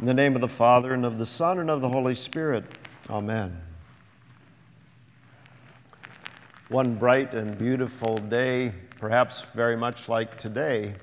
In 0.00 0.06
the 0.06 0.14
name 0.14 0.34
of 0.34 0.40
the 0.40 0.48
Father, 0.48 0.92
and 0.92 1.04
of 1.04 1.18
the 1.18 1.26
Son, 1.26 1.60
and 1.60 1.70
of 1.70 1.80
the 1.80 1.88
Holy 1.88 2.16
Spirit. 2.16 2.64
Amen. 3.08 3.56
One 6.68 6.96
bright 6.96 7.32
and 7.32 7.56
beautiful 7.56 8.18
day, 8.18 8.72
perhaps 8.98 9.44
very 9.54 9.76
much 9.76 10.08
like 10.08 10.36
today, 10.36 10.94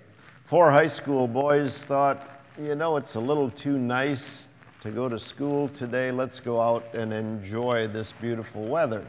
four 0.43 0.69
high 0.71 0.87
school 0.87 1.25
boys 1.25 1.85
thought, 1.85 2.43
you 2.61 2.75
know, 2.75 2.97
it's 2.97 3.15
a 3.15 3.19
little 3.19 3.49
too 3.49 3.77
nice 3.77 4.45
to 4.81 4.91
go 4.91 5.07
to 5.07 5.17
school 5.17 5.69
today. 5.69 6.11
Let's 6.11 6.41
go 6.41 6.59
out 6.59 6.93
and 6.93 7.13
enjoy 7.13 7.87
this 7.87 8.11
beautiful 8.19 8.65
weather. 8.65 9.05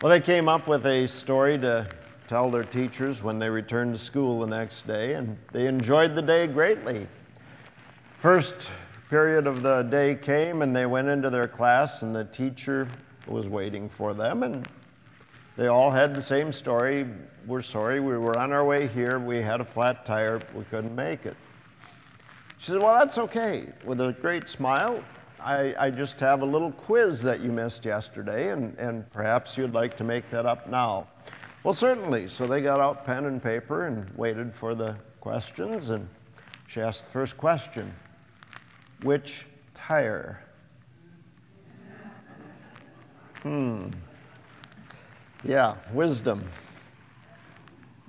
Well, 0.00 0.08
they 0.08 0.20
came 0.20 0.48
up 0.48 0.66
with 0.66 0.86
a 0.86 1.06
story 1.08 1.58
to 1.58 1.86
tell 2.26 2.50
their 2.50 2.64
teachers 2.64 3.22
when 3.22 3.38
they 3.38 3.50
returned 3.50 3.92
to 3.92 3.98
school 3.98 4.40
the 4.40 4.46
next 4.46 4.86
day, 4.86 5.12
and 5.12 5.36
they 5.52 5.66
enjoyed 5.66 6.14
the 6.14 6.22
day 6.22 6.46
greatly. 6.46 7.06
First 8.26 8.70
period 9.08 9.46
of 9.46 9.62
the 9.62 9.82
day 9.82 10.16
came, 10.16 10.62
and 10.62 10.74
they 10.74 10.84
went 10.84 11.06
into 11.06 11.30
their 11.30 11.46
class, 11.46 12.02
and 12.02 12.12
the 12.12 12.24
teacher 12.24 12.88
was 13.28 13.46
waiting 13.46 13.88
for 13.88 14.14
them, 14.14 14.42
and 14.42 14.68
they 15.56 15.68
all 15.68 15.92
had 15.92 16.12
the 16.12 16.20
same 16.20 16.52
story. 16.52 17.06
We're 17.46 17.62
sorry, 17.62 18.00
we 18.00 18.18
were 18.18 18.36
on 18.36 18.52
our 18.52 18.64
way 18.64 18.88
here, 18.88 19.20
we 19.20 19.40
had 19.40 19.60
a 19.60 19.64
flat 19.64 20.04
tire, 20.04 20.40
we 20.56 20.64
couldn't 20.64 20.96
make 20.96 21.24
it. 21.24 21.36
She 22.58 22.72
said, 22.72 22.82
Well, 22.82 22.98
that's 22.98 23.16
okay. 23.16 23.68
With 23.84 24.00
a 24.00 24.12
great 24.14 24.48
smile, 24.48 25.04
I, 25.38 25.76
I 25.78 25.90
just 25.90 26.18
have 26.18 26.42
a 26.42 26.46
little 26.46 26.72
quiz 26.72 27.22
that 27.22 27.38
you 27.38 27.52
missed 27.52 27.84
yesterday, 27.84 28.50
and, 28.50 28.76
and 28.76 29.08
perhaps 29.12 29.56
you'd 29.56 29.72
like 29.72 29.96
to 29.98 30.04
make 30.04 30.28
that 30.32 30.46
up 30.46 30.68
now. 30.68 31.06
Well, 31.62 31.74
certainly. 31.74 32.26
So 32.26 32.48
they 32.48 32.60
got 32.60 32.80
out 32.80 33.04
pen 33.04 33.26
and 33.26 33.40
paper 33.40 33.86
and 33.86 34.10
waited 34.16 34.52
for 34.52 34.74
the 34.74 34.96
questions, 35.20 35.90
and 35.90 36.08
she 36.66 36.80
asked 36.80 37.04
the 37.04 37.10
first 37.12 37.36
question 37.36 37.94
which 39.02 39.46
tire? 39.74 40.42
Hmm. 43.42 43.88
Yeah, 45.44 45.76
wisdom. 45.92 46.44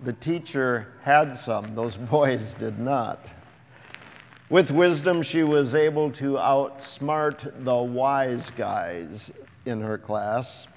The 0.03 0.13
teacher 0.13 0.93
had 1.03 1.37
some, 1.37 1.75
those 1.75 1.95
boys 2.11 2.55
did 2.55 2.79
not. 2.79 3.25
With 4.49 4.71
wisdom, 4.71 5.21
she 5.21 5.43
was 5.43 5.75
able 5.75 6.09
to 6.13 6.33
outsmart 6.33 7.65
the 7.65 7.75
wise 7.75 8.49
guys 8.51 9.29
in 9.65 9.81
her 9.81 9.97
class. 9.97 10.67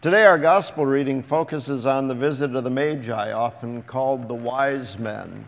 Today, 0.00 0.24
our 0.24 0.38
gospel 0.38 0.86
reading 0.86 1.22
focuses 1.22 1.86
on 1.86 2.08
the 2.08 2.14
visit 2.14 2.56
of 2.56 2.64
the 2.64 2.70
Magi, 2.70 3.32
often 3.32 3.82
called 3.82 4.26
the 4.26 4.34
wise 4.34 4.98
men. 4.98 5.46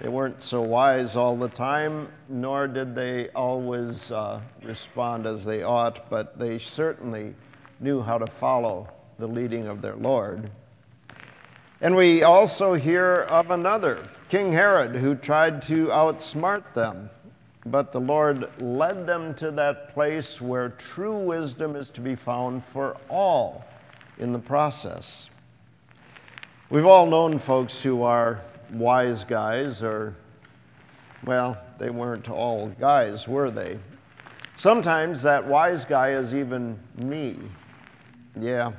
They 0.00 0.08
weren't 0.08 0.42
so 0.44 0.62
wise 0.62 1.16
all 1.16 1.36
the 1.36 1.48
time, 1.48 2.08
nor 2.28 2.68
did 2.68 2.94
they 2.94 3.30
always 3.30 4.12
uh, 4.12 4.40
respond 4.62 5.26
as 5.26 5.44
they 5.44 5.64
ought, 5.64 6.08
but 6.08 6.38
they 6.38 6.60
certainly 6.60 7.34
knew 7.80 8.00
how 8.00 8.16
to 8.16 8.26
follow 8.28 8.88
the 9.18 9.26
leading 9.26 9.66
of 9.66 9.82
their 9.82 9.96
Lord. 9.96 10.50
And 11.80 11.96
we 11.96 12.22
also 12.22 12.74
hear 12.74 13.26
of 13.28 13.50
another, 13.50 14.08
King 14.28 14.52
Herod, 14.52 14.94
who 14.94 15.16
tried 15.16 15.62
to 15.62 15.86
outsmart 15.88 16.74
them. 16.74 17.10
But 17.66 17.90
the 17.90 18.00
Lord 18.00 18.48
led 18.60 19.04
them 19.04 19.34
to 19.34 19.50
that 19.52 19.92
place 19.94 20.40
where 20.40 20.70
true 20.70 21.18
wisdom 21.18 21.74
is 21.74 21.90
to 21.90 22.00
be 22.00 22.14
found 22.14 22.64
for 22.72 22.96
all 23.08 23.64
in 24.18 24.32
the 24.32 24.38
process. 24.38 25.28
We've 26.70 26.86
all 26.86 27.06
known 27.06 27.38
folks 27.38 27.82
who 27.82 28.02
are 28.02 28.42
wise 28.72 29.24
guys, 29.24 29.82
or, 29.82 30.14
well, 31.24 31.56
they 31.78 31.90
weren't 31.90 32.30
all 32.30 32.68
guys, 32.80 33.26
were 33.26 33.50
they? 33.50 33.78
Sometimes 34.56 35.22
that 35.22 35.46
wise 35.46 35.84
guy 35.84 36.12
is 36.12 36.34
even 36.34 36.78
me. 36.96 37.36
Yeah. 38.40 38.72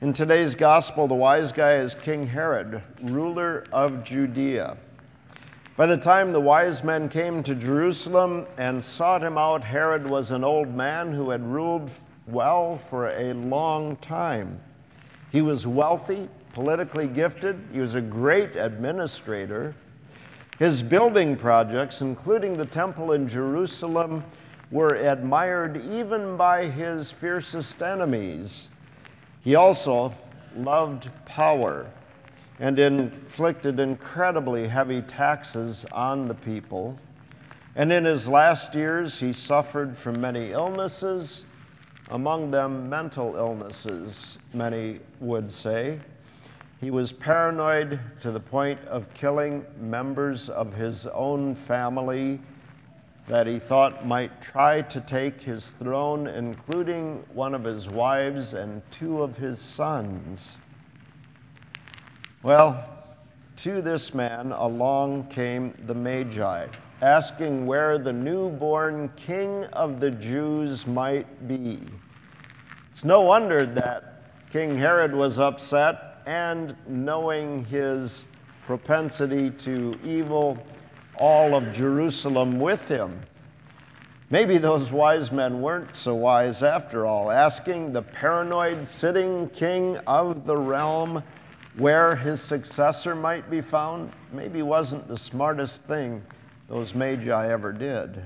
In 0.00 0.12
today's 0.12 0.54
gospel, 0.54 1.08
the 1.08 1.14
wise 1.14 1.50
guy 1.50 1.76
is 1.76 1.94
King 1.94 2.26
Herod, 2.26 2.82
ruler 3.02 3.64
of 3.72 4.04
Judea. 4.04 4.76
By 5.76 5.86
the 5.86 5.96
time 5.96 6.32
the 6.32 6.40
wise 6.40 6.84
men 6.84 7.08
came 7.08 7.42
to 7.44 7.54
Jerusalem 7.54 8.46
and 8.58 8.84
sought 8.84 9.22
him 9.22 9.38
out, 9.38 9.62
Herod 9.62 10.08
was 10.08 10.30
an 10.30 10.44
old 10.44 10.74
man 10.74 11.12
who 11.12 11.30
had 11.30 11.44
ruled 11.44 11.90
well 12.26 12.80
for 12.90 13.08
a 13.10 13.32
long 13.32 13.96
time. 13.96 14.60
He 15.30 15.40
was 15.40 15.66
wealthy, 15.66 16.28
politically 16.58 17.06
gifted, 17.06 17.56
he 17.72 17.78
was 17.78 17.94
a 17.94 18.00
great 18.00 18.56
administrator. 18.56 19.72
His 20.58 20.82
building 20.82 21.36
projects, 21.36 22.00
including 22.00 22.54
the 22.54 22.66
temple 22.66 23.12
in 23.12 23.28
Jerusalem, 23.28 24.24
were 24.72 24.96
admired 24.96 25.80
even 25.92 26.36
by 26.36 26.66
his 26.66 27.12
fiercest 27.12 27.80
enemies. 27.80 28.66
He 29.42 29.54
also 29.54 30.12
loved 30.56 31.08
power 31.26 31.88
and 32.58 32.76
inflicted 32.80 33.78
incredibly 33.78 34.66
heavy 34.66 35.02
taxes 35.02 35.86
on 35.92 36.26
the 36.26 36.34
people. 36.34 36.98
And 37.76 37.92
in 37.92 38.04
his 38.04 38.26
last 38.26 38.74
years, 38.74 39.16
he 39.16 39.32
suffered 39.32 39.96
from 39.96 40.20
many 40.20 40.50
illnesses, 40.50 41.44
among 42.10 42.50
them 42.50 42.88
mental 42.88 43.36
illnesses, 43.36 44.38
many 44.52 44.98
would 45.20 45.52
say. 45.52 46.00
He 46.80 46.92
was 46.92 47.12
paranoid 47.12 47.98
to 48.20 48.30
the 48.30 48.38
point 48.38 48.80
of 48.86 49.12
killing 49.12 49.66
members 49.80 50.48
of 50.48 50.72
his 50.72 51.06
own 51.06 51.56
family 51.56 52.40
that 53.26 53.48
he 53.48 53.58
thought 53.58 54.06
might 54.06 54.40
try 54.40 54.82
to 54.82 55.00
take 55.00 55.40
his 55.40 55.70
throne, 55.70 56.28
including 56.28 57.24
one 57.34 57.52
of 57.54 57.64
his 57.64 57.90
wives 57.90 58.54
and 58.54 58.80
two 58.92 59.22
of 59.22 59.36
his 59.36 59.58
sons. 59.58 60.56
Well, 62.44 62.88
to 63.56 63.82
this 63.82 64.14
man 64.14 64.52
along 64.52 65.26
came 65.28 65.74
the 65.86 65.94
Magi, 65.94 66.68
asking 67.02 67.66
where 67.66 67.98
the 67.98 68.12
newborn 68.12 69.10
king 69.16 69.64
of 69.72 69.98
the 69.98 70.12
Jews 70.12 70.86
might 70.86 71.48
be. 71.48 71.80
It's 72.92 73.04
no 73.04 73.22
wonder 73.22 73.66
that 73.66 74.22
King 74.52 74.76
Herod 74.76 75.12
was 75.12 75.40
upset 75.40 76.07
and 76.28 76.76
knowing 76.86 77.64
his 77.64 78.26
propensity 78.66 79.50
to 79.50 79.98
evil, 80.04 80.58
all 81.16 81.54
of 81.54 81.72
Jerusalem 81.72 82.60
with 82.60 82.86
him. 82.86 83.18
Maybe 84.28 84.58
those 84.58 84.92
wise 84.92 85.32
men 85.32 85.62
weren't 85.62 85.96
so 85.96 86.14
wise 86.14 86.62
after 86.62 87.06
all, 87.06 87.30
asking 87.30 87.94
the 87.94 88.02
paranoid 88.02 88.86
sitting 88.86 89.48
king 89.48 89.96
of 90.06 90.44
the 90.44 90.54
realm 90.54 91.22
where 91.78 92.14
his 92.14 92.42
successor 92.42 93.14
might 93.14 93.48
be 93.48 93.62
found, 93.62 94.12
maybe 94.30 94.60
wasn't 94.60 95.08
the 95.08 95.16
smartest 95.16 95.82
thing 95.84 96.22
those 96.68 96.94
magi 96.94 97.48
ever 97.50 97.72
did. 97.72 98.22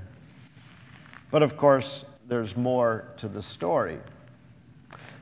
But 1.30 1.44
of 1.44 1.56
course, 1.56 2.04
there's 2.26 2.56
more 2.56 3.12
to 3.18 3.28
the 3.28 3.42
story. 3.42 4.00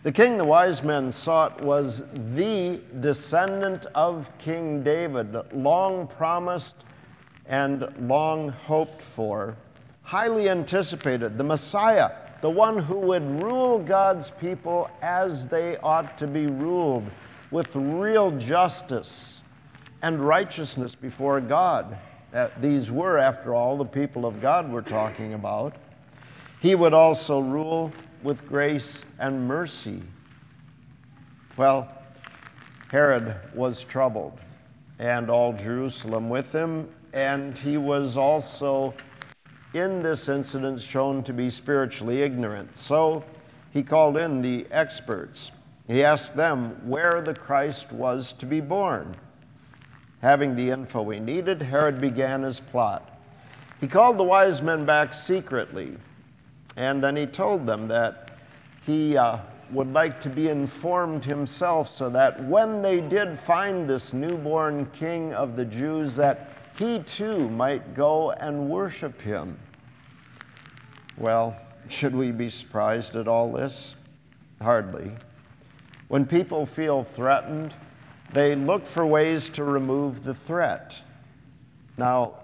The 0.02 0.12
king 0.12 0.38
the 0.38 0.44
wise 0.46 0.82
men 0.82 1.12
sought 1.12 1.60
was 1.60 2.02
the 2.34 2.80
descendant 3.00 3.84
of 3.94 4.30
King 4.38 4.82
David, 4.82 5.36
long 5.52 6.06
promised 6.06 6.74
and 7.44 7.86
long 8.08 8.48
hoped 8.48 9.02
for, 9.02 9.54
highly 10.00 10.48
anticipated, 10.48 11.36
the 11.36 11.44
Messiah, 11.44 12.12
the 12.40 12.48
one 12.48 12.78
who 12.78 12.96
would 12.96 13.42
rule 13.42 13.78
God's 13.78 14.30
people 14.30 14.88
as 15.02 15.46
they 15.48 15.76
ought 15.78 16.16
to 16.16 16.26
be 16.26 16.46
ruled, 16.46 17.04
with 17.50 17.76
real 17.76 18.30
justice 18.38 19.42
and 20.00 20.26
righteousness 20.26 20.94
before 20.94 21.42
God. 21.42 21.98
Uh, 22.32 22.48
these 22.62 22.90
were, 22.90 23.18
after 23.18 23.54
all, 23.54 23.76
the 23.76 23.84
people 23.84 24.24
of 24.24 24.40
God 24.40 24.72
we're 24.72 24.80
talking 24.80 25.34
about. 25.34 25.74
He 26.62 26.74
would 26.74 26.94
also 26.94 27.40
rule 27.40 27.92
with 28.22 28.46
grace 28.48 29.04
and 29.18 29.46
mercy. 29.46 30.02
Well, 31.56 31.88
Herod 32.90 33.36
was 33.54 33.84
troubled, 33.84 34.38
and 34.98 35.30
all 35.30 35.52
Jerusalem 35.52 36.28
with 36.28 36.52
him, 36.52 36.88
and 37.12 37.56
he 37.56 37.76
was 37.76 38.16
also 38.16 38.94
in 39.74 40.02
this 40.02 40.28
incident 40.28 40.80
shown 40.80 41.22
to 41.24 41.32
be 41.32 41.50
spiritually 41.50 42.22
ignorant. 42.22 42.76
So 42.76 43.24
he 43.72 43.82
called 43.82 44.16
in 44.16 44.42
the 44.42 44.66
experts. 44.70 45.52
He 45.86 46.04
asked 46.04 46.36
them 46.36 46.76
where 46.88 47.20
the 47.20 47.34
Christ 47.34 47.90
was 47.92 48.32
to 48.34 48.46
be 48.46 48.60
born. 48.60 49.16
Having 50.22 50.56
the 50.56 50.70
info 50.70 51.08
he 51.10 51.18
needed, 51.18 51.62
Herod 51.62 52.00
began 52.00 52.42
his 52.42 52.60
plot. 52.60 53.18
He 53.80 53.88
called 53.88 54.18
the 54.18 54.24
wise 54.24 54.60
men 54.60 54.84
back 54.84 55.14
secretly 55.14 55.96
and 56.76 57.02
then 57.02 57.16
he 57.16 57.26
told 57.26 57.66
them 57.66 57.88
that 57.88 58.30
he 58.86 59.16
uh, 59.16 59.38
would 59.72 59.92
like 59.92 60.20
to 60.20 60.28
be 60.28 60.48
informed 60.48 61.24
himself 61.24 61.88
so 61.88 62.10
that 62.10 62.42
when 62.44 62.82
they 62.82 63.00
did 63.00 63.38
find 63.38 63.88
this 63.88 64.12
newborn 64.12 64.86
king 64.86 65.32
of 65.34 65.56
the 65.56 65.64
Jews, 65.64 66.16
that 66.16 66.50
he 66.76 67.00
too 67.00 67.48
might 67.50 67.94
go 67.94 68.32
and 68.32 68.68
worship 68.68 69.20
him. 69.20 69.58
Well, 71.16 71.56
should 71.88 72.14
we 72.14 72.30
be 72.30 72.50
surprised 72.50 73.16
at 73.16 73.28
all 73.28 73.52
this? 73.52 73.94
Hardly. 74.62 75.12
When 76.08 76.24
people 76.26 76.66
feel 76.66 77.04
threatened, 77.04 77.74
they 78.32 78.54
look 78.54 78.86
for 78.86 79.06
ways 79.06 79.48
to 79.50 79.64
remove 79.64 80.24
the 80.24 80.34
threat. 80.34 80.94
Now, 81.96 82.34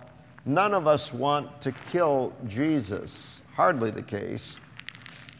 none 0.46 0.72
of 0.72 0.86
us 0.86 1.12
want 1.12 1.60
to 1.60 1.72
kill 1.90 2.32
Jesus, 2.46 3.42
hardly 3.54 3.90
the 3.90 4.02
case. 4.02 4.56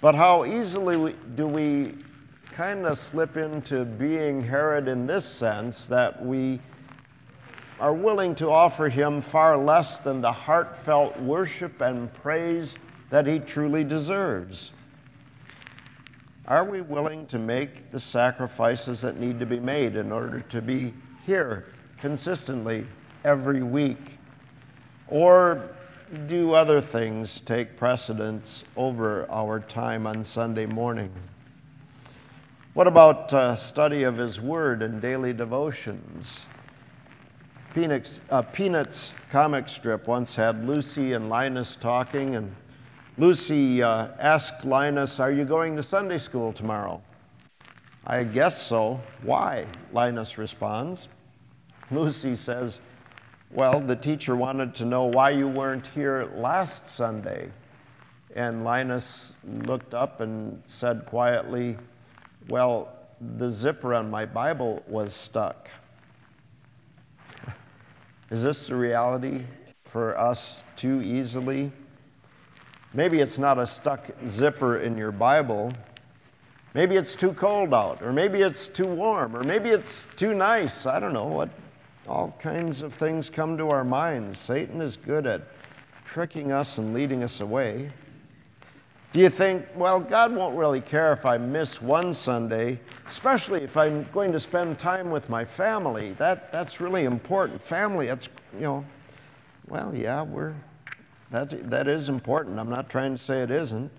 But 0.00 0.14
how 0.14 0.44
easily 0.44 1.14
do 1.36 1.46
we 1.46 1.94
kind 2.52 2.86
of 2.86 2.98
slip 2.98 3.36
into 3.36 3.84
being 3.84 4.42
Herod 4.42 4.88
in 4.88 5.06
this 5.06 5.24
sense 5.24 5.86
that 5.86 6.24
we 6.24 6.60
are 7.78 7.92
willing 7.92 8.34
to 8.34 8.50
offer 8.50 8.88
him 8.88 9.20
far 9.20 9.56
less 9.56 9.98
than 9.98 10.20
the 10.20 10.32
heartfelt 10.32 11.18
worship 11.20 11.80
and 11.80 12.12
praise 12.14 12.76
that 13.10 13.26
he 13.26 13.38
truly 13.38 13.84
deserves? 13.84 14.70
Are 16.48 16.64
we 16.64 16.80
willing 16.80 17.26
to 17.26 17.38
make 17.38 17.90
the 17.90 18.00
sacrifices 18.00 19.00
that 19.00 19.18
need 19.18 19.40
to 19.40 19.46
be 19.46 19.60
made 19.60 19.96
in 19.96 20.12
order 20.12 20.40
to 20.40 20.62
be 20.62 20.94
here 21.26 21.66
consistently 21.98 22.86
every 23.24 23.62
week? 23.62 24.15
Or 25.08 25.70
do 26.26 26.52
other 26.52 26.80
things 26.80 27.40
take 27.40 27.76
precedence 27.76 28.64
over 28.76 29.30
our 29.30 29.60
time 29.60 30.06
on 30.06 30.24
Sunday 30.24 30.66
morning? 30.66 31.12
What 32.74 32.86
about 32.86 33.32
uh, 33.32 33.56
study 33.56 34.02
of 34.02 34.16
His 34.16 34.40
Word 34.40 34.82
and 34.82 35.00
daily 35.00 35.32
devotions? 35.32 36.44
Peanuts, 37.74 38.20
uh, 38.30 38.42
Peanuts 38.42 39.12
comic 39.30 39.68
strip 39.68 40.06
once 40.06 40.34
had 40.34 40.66
Lucy 40.66 41.12
and 41.12 41.28
Linus 41.28 41.76
talking, 41.76 42.36
and 42.36 42.54
Lucy 43.18 43.82
uh, 43.82 44.08
asked 44.18 44.64
Linus, 44.64 45.20
Are 45.20 45.32
you 45.32 45.44
going 45.44 45.76
to 45.76 45.82
Sunday 45.82 46.18
school 46.18 46.52
tomorrow? 46.52 47.02
I 48.06 48.24
guess 48.24 48.62
so. 48.66 49.00
Why? 49.22 49.66
Linus 49.92 50.38
responds. 50.38 51.08
Lucy 51.90 52.36
says, 52.36 52.80
Well, 53.52 53.80
the 53.80 53.96
teacher 53.96 54.34
wanted 54.34 54.74
to 54.76 54.84
know 54.84 55.04
why 55.04 55.30
you 55.30 55.46
weren't 55.46 55.86
here 55.86 56.30
last 56.34 56.90
Sunday. 56.90 57.50
And 58.34 58.64
Linus 58.64 59.32
looked 59.64 59.94
up 59.94 60.20
and 60.20 60.60
said 60.66 61.06
quietly, 61.06 61.76
Well, 62.48 62.88
the 63.38 63.50
zipper 63.50 63.94
on 63.94 64.10
my 64.10 64.26
Bible 64.26 64.82
was 64.86 65.14
stuck. 65.14 65.70
Is 68.30 68.42
this 68.42 68.66
the 68.66 68.74
reality 68.74 69.42
for 69.84 70.18
us 70.18 70.56
too 70.74 71.00
easily? 71.00 71.70
Maybe 72.92 73.20
it's 73.20 73.38
not 73.38 73.58
a 73.58 73.66
stuck 73.66 74.10
zipper 74.26 74.78
in 74.78 74.98
your 74.98 75.12
Bible. 75.12 75.72
Maybe 76.74 76.96
it's 76.96 77.14
too 77.14 77.32
cold 77.32 77.72
out, 77.72 78.02
or 78.02 78.12
maybe 78.12 78.42
it's 78.42 78.68
too 78.68 78.86
warm, 78.86 79.36
or 79.36 79.44
maybe 79.44 79.70
it's 79.70 80.06
too 80.16 80.34
nice. 80.34 80.84
I 80.84 80.98
don't 80.98 81.12
know 81.12 81.26
what. 81.26 81.48
All 82.08 82.36
kinds 82.38 82.82
of 82.82 82.94
things 82.94 83.28
come 83.28 83.56
to 83.58 83.68
our 83.70 83.84
minds. 83.84 84.38
Satan 84.38 84.80
is 84.80 84.96
good 84.96 85.26
at 85.26 85.42
tricking 86.04 86.52
us 86.52 86.78
and 86.78 86.94
leading 86.94 87.24
us 87.24 87.40
away. 87.40 87.90
Do 89.12 89.20
you 89.20 89.28
think, 89.28 89.66
well, 89.74 89.98
God 89.98 90.34
won't 90.34 90.56
really 90.56 90.80
care 90.80 91.12
if 91.12 91.24
I 91.24 91.38
miss 91.38 91.80
one 91.80 92.12
Sunday, 92.12 92.78
especially 93.08 93.62
if 93.62 93.76
I'm 93.76 94.06
going 94.12 94.30
to 94.32 94.38
spend 94.38 94.78
time 94.78 95.10
with 95.10 95.28
my 95.28 95.44
family? 95.44 96.12
That, 96.12 96.52
that's 96.52 96.80
really 96.80 97.04
important. 97.04 97.60
Family, 97.60 98.06
that's, 98.06 98.28
you 98.54 98.60
know, 98.60 98.84
well, 99.68 99.94
yeah, 99.94 100.22
we're, 100.22 100.54
that, 101.30 101.70
that 101.70 101.88
is 101.88 102.08
important. 102.08 102.58
I'm 102.58 102.68
not 102.70 102.88
trying 102.88 103.16
to 103.16 103.18
say 103.18 103.42
it 103.42 103.50
isn't. 103.50 103.90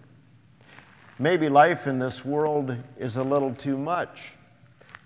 Maybe 1.19 1.49
life 1.49 1.87
in 1.87 1.99
this 1.99 2.23
world 2.23 2.75
is 2.97 3.17
a 3.17 3.23
little 3.23 3.53
too 3.55 3.77
much. 3.77 4.36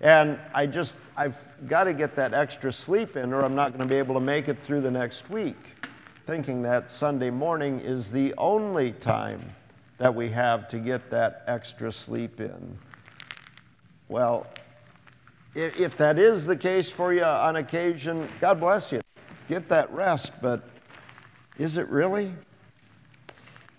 And 0.02 0.40
I 0.54 0.66
just, 0.66 0.98
I've 1.16 1.38
got 1.68 1.84
to 1.84 1.94
get 1.94 2.16
that 2.16 2.34
extra 2.34 2.74
sleep 2.74 3.16
in, 3.16 3.34
or 3.34 3.46
I'm 3.46 3.56
not 3.56 3.70
going 3.70 3.88
to 3.88 3.92
be 3.92 3.98
able 3.98 4.16
to 4.16 4.22
make 4.22 4.48
it 4.48 4.58
through 4.64 4.82
the 4.82 4.92
next 4.92 5.30
week. 5.30 5.58
Thinking 6.26 6.64
that 6.64 6.90
Sunday 6.90 7.30
morning 7.30 7.80
is 7.80 8.10
the 8.10 8.34
only 8.38 8.94
time 8.94 9.44
that 10.00 10.14
we 10.14 10.30
have 10.30 10.68
to 10.70 10.80
get 10.80 11.12
that 11.12 11.44
extra 11.46 11.92
sleep 11.92 12.40
in. 12.42 12.78
Well, 14.10 14.48
if 15.54 15.96
that 15.98 16.18
is 16.18 16.46
the 16.46 16.56
case 16.56 16.90
for 16.90 17.14
you 17.14 17.24
on 17.24 17.58
occasion, 17.58 18.28
God 18.40 18.60
bless 18.60 18.92
you. 18.92 19.02
Get 19.48 19.70
that 19.70 19.94
rest, 19.94 20.32
but 20.42 20.68
is 21.60 21.78
it 21.78 21.88
really? 21.90 22.34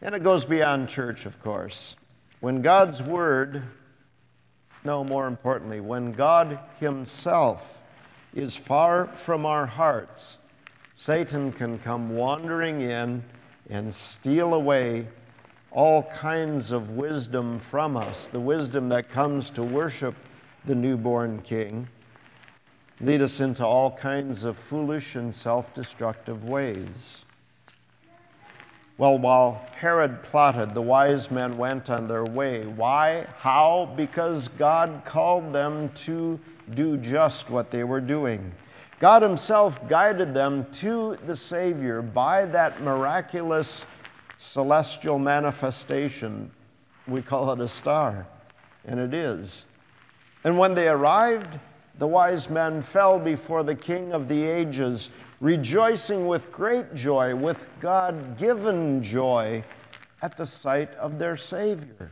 And 0.02 0.14
it 0.14 0.22
goes 0.22 0.44
beyond 0.44 0.88
church, 0.88 1.26
of 1.26 1.40
course. 1.42 1.96
When 2.40 2.62
God's 2.62 3.02
Word, 3.02 3.64
no, 4.84 5.04
more 5.04 5.26
importantly, 5.26 5.80
when 5.80 6.12
God 6.12 6.58
Himself 6.80 7.62
is 8.34 8.56
far 8.56 9.06
from 9.06 9.46
our 9.46 9.66
hearts, 9.66 10.38
Satan 10.96 11.52
can 11.52 11.78
come 11.78 12.16
wandering 12.16 12.80
in 12.80 13.22
and 13.70 13.94
steal 13.94 14.54
away 14.54 15.06
all 15.70 16.02
kinds 16.04 16.70
of 16.72 16.90
wisdom 16.90 17.58
from 17.58 17.96
us, 17.96 18.28
the 18.28 18.40
wisdom 18.40 18.88
that 18.90 19.10
comes 19.10 19.50
to 19.50 19.62
worship 19.62 20.14
the 20.64 20.74
newborn 20.74 21.40
King, 21.42 21.88
lead 23.00 23.22
us 23.22 23.40
into 23.40 23.64
all 23.64 23.90
kinds 23.90 24.44
of 24.44 24.56
foolish 24.56 25.16
and 25.16 25.34
self 25.34 25.72
destructive 25.74 26.44
ways. 26.44 27.24
Well, 29.02 29.18
while 29.18 29.60
Herod 29.76 30.22
plotted, 30.22 30.74
the 30.74 30.80
wise 30.80 31.28
men 31.28 31.58
went 31.58 31.90
on 31.90 32.06
their 32.06 32.24
way. 32.24 32.66
Why? 32.66 33.26
How? 33.36 33.92
Because 33.96 34.46
God 34.56 35.02
called 35.04 35.52
them 35.52 35.88
to 36.04 36.38
do 36.74 36.96
just 36.98 37.50
what 37.50 37.72
they 37.72 37.82
were 37.82 38.00
doing. 38.00 38.52
God 39.00 39.20
Himself 39.22 39.76
guided 39.88 40.32
them 40.32 40.68
to 40.74 41.18
the 41.26 41.34
Savior 41.34 42.00
by 42.00 42.44
that 42.44 42.80
miraculous 42.80 43.86
celestial 44.38 45.18
manifestation. 45.18 46.48
We 47.08 47.22
call 47.22 47.50
it 47.50 47.58
a 47.58 47.66
star, 47.66 48.24
and 48.84 49.00
it 49.00 49.14
is. 49.14 49.64
And 50.44 50.56
when 50.56 50.76
they 50.76 50.86
arrived, 50.86 51.58
the 51.98 52.06
wise 52.06 52.48
men 52.48 52.82
fell 52.82 53.18
before 53.18 53.62
the 53.62 53.74
King 53.74 54.12
of 54.12 54.28
the 54.28 54.42
ages 54.42 55.10
rejoicing 55.40 56.26
with 56.26 56.52
great 56.52 56.94
joy, 56.94 57.34
with 57.34 57.66
God 57.80 58.38
given 58.38 59.02
joy 59.02 59.62
at 60.22 60.36
the 60.36 60.46
sight 60.46 60.94
of 60.94 61.18
their 61.18 61.36
Savior. 61.36 62.10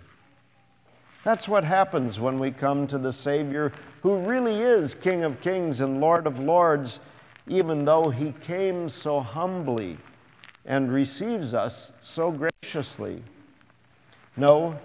That's 1.25 1.49
what 1.49 1.65
happens 1.65 2.19
when 2.19 2.39
we 2.39 2.51
come 2.51 2.87
to 2.89 2.99
the 2.99 3.13
Savior 3.13 3.73
who 4.03 4.19
really 4.19 4.61
is 4.61 4.95
King 4.95 5.25
of 5.25 5.41
kings 5.41 5.81
and 5.81 6.01
Lord 6.01 6.27
of 6.27 6.39
lords, 6.39 6.99
even 7.47 7.85
though 7.85 8.09
he 8.09 8.33
came 8.45 8.89
so 8.89 9.21
humbly 9.21 9.99
and 10.65 10.93
receives 10.93 11.55
us 11.55 11.93
so 12.01 12.31
graciously. 12.31 13.23
No, 14.37 14.79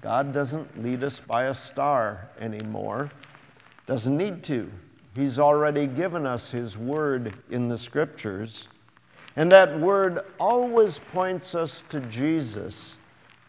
God 0.00 0.32
doesn't 0.32 0.82
lead 0.82 1.04
us 1.04 1.20
by 1.20 1.44
a 1.44 1.54
star 1.54 2.28
anymore, 2.40 3.10
doesn't 3.88 4.18
need 4.18 4.42
to. 4.42 4.70
He's 5.14 5.38
already 5.38 5.86
given 5.86 6.26
us 6.26 6.50
His 6.50 6.76
Word 6.76 7.34
in 7.50 7.68
the 7.68 7.78
Scriptures. 7.78 8.68
And 9.34 9.50
that 9.50 9.80
Word 9.80 10.20
always 10.38 11.00
points 11.10 11.54
us 11.54 11.82
to 11.88 12.00
Jesus, 12.00 12.98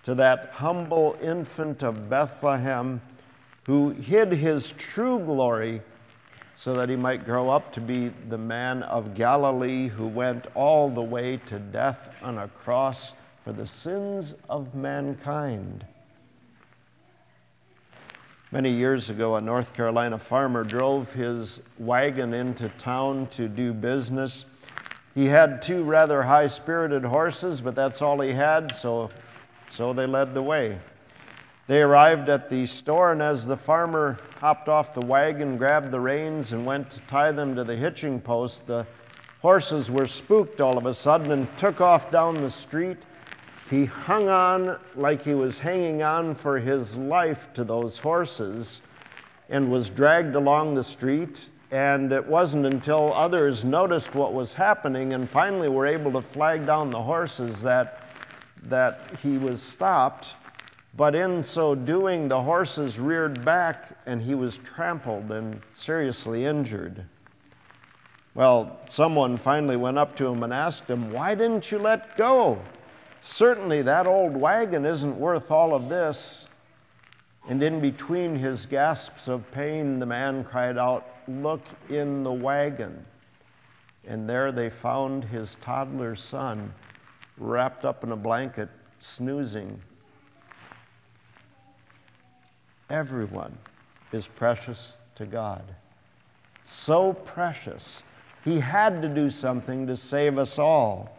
to 0.03 0.15
that 0.15 0.51
humble 0.53 1.17
infant 1.21 1.83
of 1.83 2.09
Bethlehem 2.09 3.01
who 3.65 3.89
hid 3.89 4.31
His 4.31 4.71
true 4.77 5.19
glory 5.19 5.81
so 6.55 6.73
that 6.73 6.89
he 6.89 6.95
might 6.95 7.25
grow 7.25 7.49
up 7.49 7.73
to 7.73 7.81
be 7.81 8.11
the 8.29 8.37
man 8.37 8.83
of 8.83 9.15
Galilee 9.15 9.89
who 9.89 10.07
went 10.07 10.47
all 10.55 10.89
the 10.89 11.01
way 11.01 11.37
to 11.47 11.59
death 11.59 12.09
on 12.21 12.37
a 12.37 12.47
cross 12.47 13.11
for 13.43 13.51
the 13.51 13.67
sins 13.67 14.35
of 14.49 14.73
mankind. 14.73 15.85
Many 18.51 18.71
years 18.71 19.11
ago, 19.11 19.35
a 19.35 19.41
North 19.41 19.75
Carolina 19.75 20.17
farmer 20.17 20.63
drove 20.63 21.13
his 21.13 21.59
wagon 21.77 22.33
into 22.33 22.67
town 22.69 23.27
to 23.27 23.47
do 23.47 23.73
business. 23.73 24.43
He 25.13 25.27
had 25.27 25.61
two 25.61 25.83
rather 25.83 26.23
high 26.23 26.47
spirited 26.47 27.05
horses, 27.05 27.61
but 27.61 27.75
that's 27.75 28.01
all 28.01 28.19
he 28.21 28.33
had, 28.33 28.73
so, 28.73 29.11
so 29.67 29.93
they 29.93 30.07
led 30.07 30.33
the 30.33 30.41
way. 30.41 30.79
They 31.67 31.83
arrived 31.83 32.27
at 32.27 32.49
the 32.49 32.65
store, 32.65 33.11
and 33.11 33.21
as 33.21 33.45
the 33.45 33.55
farmer 33.55 34.19
hopped 34.39 34.67
off 34.67 34.95
the 34.95 35.01
wagon, 35.03 35.57
grabbed 35.57 35.91
the 35.91 35.99
reins, 35.99 36.51
and 36.51 36.65
went 36.65 36.89
to 36.89 37.01
tie 37.01 37.31
them 37.31 37.55
to 37.55 37.63
the 37.63 37.75
hitching 37.75 38.19
post, 38.19 38.65
the 38.65 38.87
horses 39.41 39.91
were 39.91 40.07
spooked 40.07 40.59
all 40.59 40.79
of 40.79 40.87
a 40.87 40.95
sudden 40.95 41.29
and 41.29 41.55
took 41.55 41.81
off 41.81 42.09
down 42.09 42.41
the 42.41 42.49
street 42.49 42.97
he 43.69 43.85
hung 43.85 44.29
on 44.29 44.79
like 44.95 45.21
he 45.21 45.35
was 45.35 45.59
hanging 45.59 46.01
on 46.01 46.33
for 46.33 46.57
his 46.57 46.95
life 46.95 47.53
to 47.53 47.63
those 47.63 47.99
horses 47.99 48.81
and 49.49 49.71
was 49.71 49.89
dragged 49.89 50.35
along 50.35 50.73
the 50.73 50.83
street. 50.83 51.49
And 51.71 52.11
it 52.11 52.25
wasn't 52.25 52.65
until 52.65 53.13
others 53.13 53.63
noticed 53.63 54.15
what 54.15 54.33
was 54.33 54.53
happening 54.53 55.13
and 55.13 55.29
finally 55.29 55.69
were 55.69 55.85
able 55.85 56.11
to 56.13 56.21
flag 56.21 56.65
down 56.65 56.89
the 56.89 57.01
horses 57.01 57.61
that, 57.61 58.09
that 58.63 59.01
he 59.21 59.37
was 59.37 59.61
stopped. 59.61 60.33
But 60.97 61.13
in 61.13 61.43
so 61.43 61.75
doing, 61.75 62.27
the 62.27 62.41
horses 62.41 62.97
reared 62.97 63.45
back 63.45 63.95
and 64.07 64.19
he 64.19 64.33
was 64.33 64.57
trampled 64.57 65.31
and 65.31 65.61
seriously 65.75 66.45
injured. 66.45 67.05
Well, 68.33 68.79
someone 68.87 69.37
finally 69.37 69.75
went 69.75 69.99
up 69.99 70.15
to 70.15 70.25
him 70.25 70.41
and 70.41 70.51
asked 70.51 70.87
him, 70.89 71.11
Why 71.11 71.35
didn't 71.35 71.71
you 71.71 71.77
let 71.77 72.17
go? 72.17 72.59
Certainly, 73.21 73.83
that 73.83 74.07
old 74.07 74.35
wagon 74.35 74.85
isn't 74.85 75.19
worth 75.19 75.51
all 75.51 75.73
of 75.73 75.89
this. 75.89 76.45
And 77.47 77.63
in 77.63 77.79
between 77.79 78.35
his 78.35 78.65
gasps 78.65 79.27
of 79.27 79.49
pain, 79.51 79.99
the 79.99 80.05
man 80.05 80.43
cried 80.43 80.77
out, 80.77 81.07
Look 81.27 81.61
in 81.89 82.23
the 82.23 82.31
wagon. 82.31 83.05
And 84.07 84.27
there 84.27 84.51
they 84.51 84.69
found 84.69 85.23
his 85.23 85.55
toddler 85.61 86.15
son 86.15 86.73
wrapped 87.37 87.85
up 87.85 88.03
in 88.03 88.11
a 88.11 88.15
blanket, 88.15 88.69
snoozing. 88.99 89.79
Everyone 92.89 93.57
is 94.11 94.27
precious 94.27 94.95
to 95.15 95.25
God. 95.25 95.63
So 96.63 97.13
precious. 97.13 98.03
He 98.43 98.59
had 98.59 99.01
to 99.01 99.09
do 99.09 99.29
something 99.29 99.85
to 99.87 99.95
save 99.95 100.37
us 100.37 100.57
all. 100.57 101.15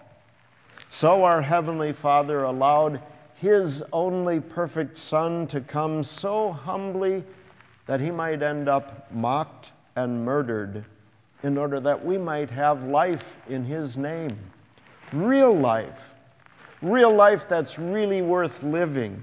So 0.92 1.22
our 1.24 1.40
Heavenly 1.40 1.92
Father 1.92 2.42
allowed 2.42 3.00
His 3.36 3.80
only 3.92 4.40
perfect 4.40 4.98
Son 4.98 5.46
to 5.46 5.60
come 5.60 6.02
so 6.02 6.50
humbly 6.50 7.22
that 7.86 8.00
He 8.00 8.10
might 8.10 8.42
end 8.42 8.68
up 8.68 9.10
mocked 9.12 9.70
and 9.94 10.24
murdered 10.24 10.84
in 11.44 11.56
order 11.56 11.78
that 11.78 12.04
we 12.04 12.18
might 12.18 12.50
have 12.50 12.88
life 12.88 13.36
in 13.48 13.64
His 13.64 13.96
name. 13.96 14.36
Real 15.12 15.56
life. 15.56 16.00
Real 16.82 17.14
life 17.14 17.48
that's 17.48 17.78
really 17.78 18.20
worth 18.20 18.60
living. 18.64 19.22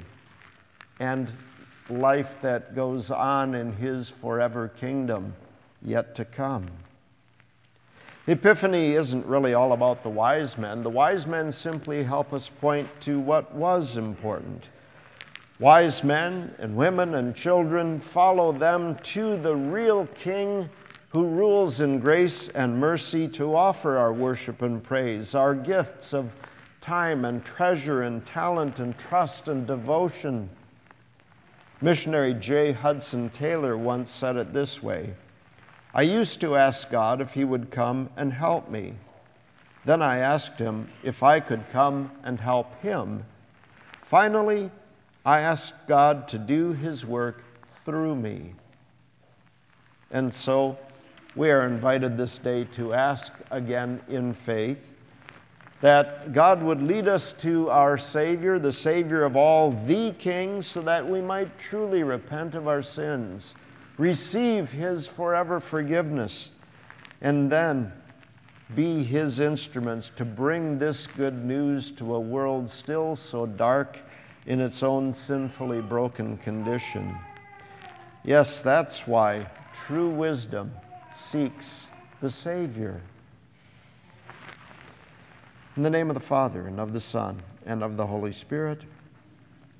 And 1.01 1.29
life 1.89 2.37
that 2.41 2.75
goes 2.75 3.11
on 3.11 3.55
in 3.55 3.73
His 3.73 4.07
forever 4.07 4.69
kingdom 4.69 5.35
yet 5.81 6.15
to 6.15 6.23
come. 6.23 6.65
Epiphany 8.29 8.91
isn't 8.95 9.25
really 9.25 9.53
all 9.53 9.71
about 9.71 10.03
the 10.03 10.09
wise 10.09 10.57
men. 10.57 10.83
The 10.83 10.89
wise 10.89 11.25
men 11.25 11.49
simply 11.49 12.03
help 12.03 12.33
us 12.33 12.49
point 12.49 12.89
to 13.01 13.21
what 13.21 13.55
was 13.55 13.95
important. 13.95 14.67
Wise 15.59 16.03
men 16.03 16.53
and 16.59 16.75
women 16.75 17.15
and 17.15 17.33
children 17.33 18.01
follow 18.01 18.51
them 18.51 18.97
to 19.03 19.37
the 19.37 19.55
real 19.55 20.07
King 20.07 20.69
who 21.07 21.25
rules 21.25 21.79
in 21.79 21.99
grace 21.99 22.49
and 22.49 22.77
mercy 22.77 23.29
to 23.29 23.55
offer 23.55 23.97
our 23.97 24.11
worship 24.11 24.61
and 24.61 24.83
praise, 24.83 25.33
our 25.33 25.55
gifts 25.55 26.13
of 26.13 26.29
time 26.81 27.23
and 27.23 27.45
treasure 27.45 28.01
and 28.01 28.25
talent 28.25 28.79
and 28.79 28.97
trust 28.97 29.47
and 29.47 29.65
devotion. 29.65 30.49
Missionary 31.79 32.33
J. 32.33 32.73
Hudson 32.73 33.29
Taylor 33.29 33.77
once 33.77 34.11
said 34.11 34.35
it 34.35 34.53
this 34.53 34.83
way 34.83 35.13
I 35.97 36.03
used 36.03 36.41
to 36.41 36.55
ask 36.55 36.91
God 36.91 37.21
if 37.21 37.33
He 37.33 37.43
would 37.43 37.71
come 37.71 38.11
and 38.15 38.31
help 38.31 38.69
me. 38.69 38.93
Then 39.83 40.03
I 40.03 40.19
asked 40.19 40.59
Him 40.59 40.87
if 41.01 41.23
I 41.23 41.39
could 41.39 41.67
come 41.71 42.11
and 42.23 42.39
help 42.39 42.79
Him. 42.81 43.25
Finally, 44.03 44.69
I 45.25 45.39
asked 45.39 45.73
God 45.87 46.27
to 46.27 46.37
do 46.37 46.73
His 46.73 47.03
work 47.03 47.43
through 47.83 48.15
me. 48.15 48.53
And 50.11 50.31
so 50.31 50.77
we 51.35 51.49
are 51.49 51.65
invited 51.65 52.15
this 52.15 52.37
day 52.37 52.65
to 52.73 52.93
ask 52.93 53.33
again 53.49 53.99
in 54.07 54.35
faith 54.35 54.93
that 55.81 56.31
God 56.31 56.61
would 56.61 56.81
lead 56.83 57.07
us 57.07 57.33
to 57.39 57.71
our 57.71 57.97
Savior, 57.97 58.59
the 58.59 58.71
Savior 58.71 59.23
of 59.23 59.35
all, 59.35 59.71
the 59.71 60.11
King, 60.11 60.61
so 60.61 60.79
that 60.83 61.07
we 61.07 61.21
might 61.21 61.57
truly 61.57 62.03
repent 62.03 62.53
of 62.53 62.67
our 62.67 62.83
sins, 62.83 63.55
receive 63.97 64.71
His 64.71 65.07
forever 65.07 65.59
forgiveness, 65.59 66.51
and 67.21 67.51
then 67.51 67.91
be 68.75 69.03
His 69.03 69.39
instruments 69.39 70.11
to 70.15 70.25
bring 70.25 70.77
this 70.77 71.07
good 71.07 71.43
news 71.43 71.91
to 71.91 72.15
a 72.15 72.19
world 72.19 72.69
still 72.69 73.15
so 73.15 73.45
dark 73.45 73.97
in 74.45 74.61
its 74.61 74.83
own 74.83 75.13
sinfully 75.13 75.81
broken 75.81 76.37
condition. 76.37 77.15
Yes, 78.23 78.61
that's 78.61 79.07
why 79.07 79.47
true 79.85 80.09
wisdom 80.09 80.71
seeks 81.13 81.87
the 82.21 82.29
Savior. 82.29 83.01
In 85.75 85.83
the 85.83 85.89
name 85.89 86.09
of 86.09 86.15
the 86.15 86.19
Father, 86.19 86.67
and 86.67 86.79
of 86.79 86.91
the 86.91 86.99
Son, 86.99 87.41
and 87.65 87.83
of 87.83 87.97
the 87.97 88.05
Holy 88.05 88.33
Spirit, 88.33 88.83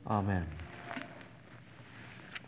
Amen. 0.10 0.48